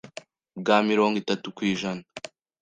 bwa 0.59 0.77
mirongo 0.89 1.15
itatu 1.23 1.47
kwijana 1.57 2.03